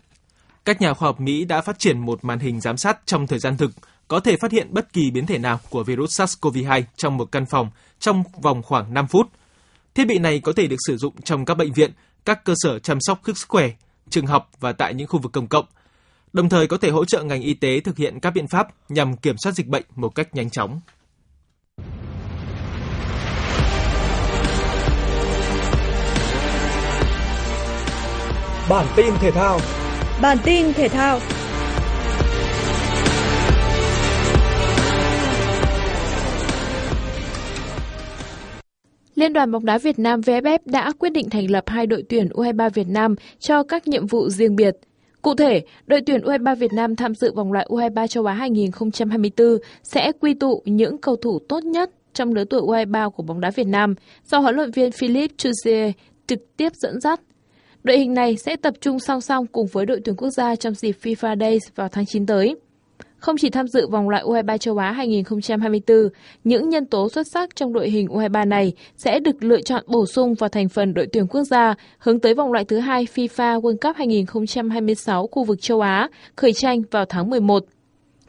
[0.66, 3.40] Các nhà khoa học Mỹ đã phát triển một màn hình giám sát trong thời
[3.40, 3.72] gian thực,
[4.08, 7.46] có thể phát hiện bất kỳ biến thể nào của virus SARS-CoV-2 trong một căn
[7.46, 9.28] phòng trong vòng khoảng 5 phút.
[9.96, 11.92] Thiết bị này có thể được sử dụng trong các bệnh viện,
[12.26, 13.70] các cơ sở chăm sóc sức khỏe,
[14.10, 15.66] trường học và tại những khu vực công cộng,
[16.38, 19.18] đồng thời có thể hỗ trợ ngành y tế thực hiện các biện pháp nhằm
[19.18, 20.80] kiểm soát dịch bệnh một cách nhanh chóng.
[28.70, 29.60] Bản tin thể thao
[30.22, 31.20] Bản tin thể thao
[39.16, 42.28] Liên đoàn bóng đá Việt Nam VFF đã quyết định thành lập hai đội tuyển
[42.28, 44.78] U23 Việt Nam cho các nhiệm vụ riêng biệt.
[45.22, 49.58] Cụ thể, đội tuyển U23 Việt Nam tham dự vòng loại U23 châu Á 2024
[49.84, 53.52] sẽ quy tụ những cầu thủ tốt nhất trong lứa tuổi U23 của bóng đá
[53.56, 55.92] Việt Nam do huấn luyện viên Philippe Chuzier
[56.28, 57.22] trực tiếp dẫn dắt.
[57.84, 60.74] Đội hình này sẽ tập trung song song cùng với đội tuyển quốc gia trong
[60.74, 62.56] dịp FIFA Days vào tháng 9 tới.
[63.18, 65.98] Không chỉ tham dự vòng loại U23 châu Á 2024,
[66.44, 70.06] những nhân tố xuất sắc trong đội hình U23 này sẽ được lựa chọn bổ
[70.06, 73.62] sung vào thành phần đội tuyển quốc gia hướng tới vòng loại thứ hai FIFA
[73.62, 77.64] World Cup 2026 khu vực châu Á khởi tranh vào tháng 11.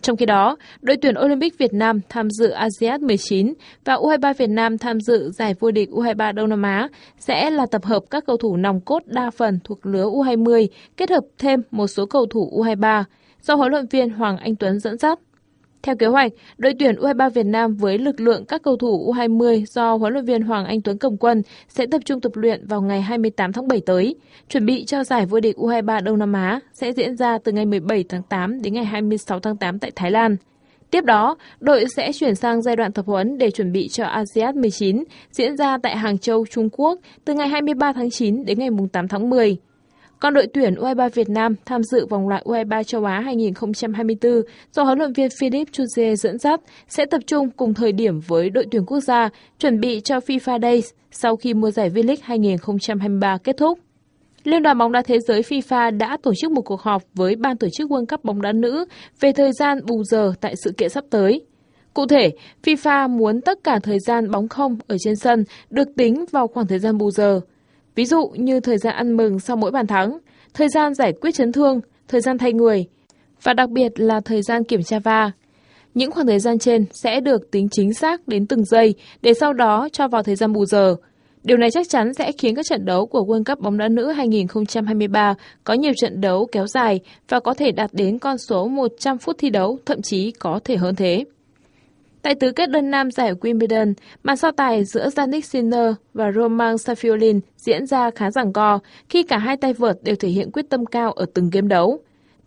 [0.01, 4.51] Trong khi đó, đội tuyển Olympic Việt Nam tham dự ASEAN 19 và U23 Việt
[4.51, 8.24] Nam tham dự giải vô địch U23 Đông Nam Á sẽ là tập hợp các
[8.27, 12.27] cầu thủ nòng cốt đa phần thuộc lứa U20 kết hợp thêm một số cầu
[12.31, 13.05] thủ U23
[13.42, 15.18] do huấn luyện viên Hoàng Anh Tuấn dẫn dắt.
[15.83, 19.64] Theo kế hoạch, đội tuyển U23 Việt Nam với lực lượng các cầu thủ U20
[19.64, 22.83] do huấn luyện viên Hoàng Anh Tuấn cầm quân sẽ tập trung tập luyện vào
[22.83, 24.14] ngày 28 tháng 7 tới,
[24.48, 27.66] chuẩn bị cho giải vô địch U23 Đông Nam Á sẽ diễn ra từ ngày
[27.66, 30.37] 17 tháng 8 đến ngày 26 tháng 8 tại Thái Lan.
[30.90, 34.61] Tiếp đó, đội sẽ chuyển sang giai đoạn tập huấn để chuẩn bị cho ASEAN
[34.61, 38.68] 19 diễn ra tại Hàng Châu, Trung Quốc từ ngày 23 tháng 9 đến ngày
[38.92, 39.57] 8 tháng 10.
[40.20, 44.33] Còn đội tuyển U23 Việt Nam tham dự vòng loại U23 châu Á 2024
[44.72, 48.50] do huấn luyện viên Philippe Chuzier dẫn dắt sẽ tập trung cùng thời điểm với
[48.50, 49.28] đội tuyển quốc gia
[49.59, 53.78] chuẩn bị cho FIFA Days sau khi mùa giải V-League 2023 kết thúc.
[54.44, 57.57] Liên đoàn bóng đá thế giới FIFA đã tổ chức một cuộc họp với ban
[57.57, 58.85] tổ chức World Cup bóng đá nữ
[59.20, 61.42] về thời gian bù giờ tại sự kiện sắp tới.
[61.94, 62.31] Cụ thể,
[62.64, 66.66] FIFA muốn tất cả thời gian bóng không ở trên sân được tính vào khoảng
[66.66, 67.40] thời gian bù giờ.
[67.99, 70.19] Ví dụ như thời gian ăn mừng sau mỗi bàn thắng,
[70.55, 72.87] thời gian giải quyết chấn thương, thời gian thay người
[73.43, 75.31] và đặc biệt là thời gian kiểm tra va.
[75.95, 79.53] Những khoảng thời gian trên sẽ được tính chính xác đến từng giây để sau
[79.53, 80.97] đó cho vào thời gian bù giờ.
[81.43, 84.13] Điều này chắc chắn sẽ khiến các trận đấu của World Cup bóng đá nữ
[84.13, 85.35] 2023
[85.65, 89.37] có nhiều trận đấu kéo dài và có thể đạt đến con số 100 phút
[89.39, 91.25] thi đấu, thậm chí có thể hơn thế.
[92.22, 96.74] Tại tứ kết đơn nam giải Wimbledon, màn so tài giữa Yannick Sinner và Roman
[96.74, 98.78] Safiulin diễn ra khá giằng co
[99.09, 101.98] khi cả hai tay vợt đều thể hiện quyết tâm cao ở từng game đấu.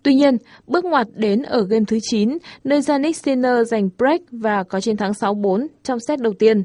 [0.04, 4.64] Tuy nhiên, bước ngoặt đến ở game thứ 9, nơi Yannick Sinner giành break và
[4.64, 6.64] có chiến thắng 6-4 trong set đầu tiên.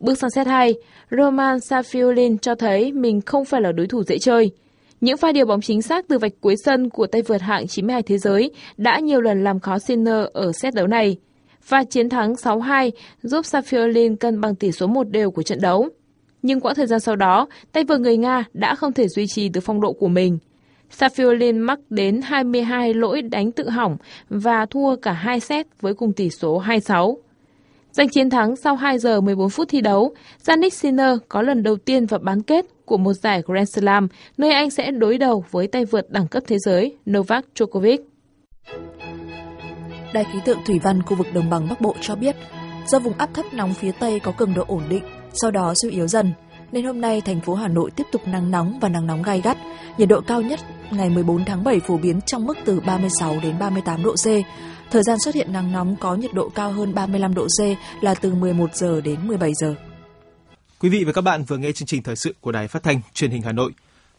[0.00, 0.74] Bước sang set 2,
[1.10, 4.50] Roman Safiulin cho thấy mình không phải là đối thủ dễ chơi.
[5.00, 8.02] Những pha điều bóng chính xác từ vạch cuối sân của tay vợt hạng 92
[8.02, 11.16] thế giới đã nhiều lần làm khó Sinner ở set đấu này
[11.68, 12.90] và chiến thắng 6-2
[13.22, 15.88] giúp Safiulin cân bằng tỷ số một đều của trận đấu.
[16.42, 19.48] Nhưng quãng thời gian sau đó, tay vợt người Nga đã không thể duy trì
[19.48, 20.38] được phong độ của mình.
[20.98, 23.96] Safiulin mắc đến 22 lỗi đánh tự hỏng
[24.28, 27.16] và thua cả hai set với cùng tỷ số 2-6.
[27.92, 30.14] Giành chiến thắng sau 2 giờ 14 phút thi đấu,
[30.46, 34.52] Yannick Sinner có lần đầu tiên vào bán kết của một giải Grand Slam, nơi
[34.52, 37.98] anh sẽ đối đầu với tay vợt đẳng cấp thế giới Novak Djokovic.
[40.12, 42.36] Đài khí tượng thủy văn khu vực đồng bằng Bắc Bộ cho biết,
[42.86, 45.04] do vùng áp thấp nóng phía Tây có cường độ ổn định,
[45.42, 46.32] sau đó suy yếu dần,
[46.72, 49.40] nên hôm nay thành phố Hà Nội tiếp tục nắng nóng và nắng nóng gai
[49.40, 49.58] gắt.
[49.98, 53.58] Nhiệt độ cao nhất ngày 14 tháng 7 phổ biến trong mức từ 36 đến
[53.58, 54.26] 38 độ C.
[54.90, 57.62] Thời gian xuất hiện nắng nóng có nhiệt độ cao hơn 35 độ C
[58.00, 59.74] là từ 11 giờ đến 17 giờ.
[60.80, 63.00] Quý vị và các bạn vừa nghe chương trình thời sự của Đài Phát thanh
[63.14, 63.72] Truyền hình Hà Nội.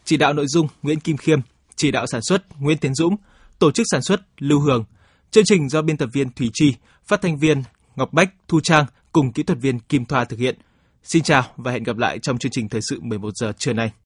[0.06, 1.40] Chỉ đạo nội dung Nguyễn Kim Khiêm,
[1.76, 3.16] chỉ đạo sản xuất Nguyễn Tiến Dũng,
[3.60, 4.86] tổ chức sản xuất Lưu Hường.
[5.32, 6.74] Chương trình do biên tập viên Thủy Chi,
[7.08, 7.64] phát thanh viên
[7.96, 10.56] Ngọc Bách, Thu Trang cùng kỹ thuật viên Kim Thoa thực hiện.
[11.04, 13.92] Xin chào và hẹn gặp lại trong chương trình thời sự 11 giờ trưa nay.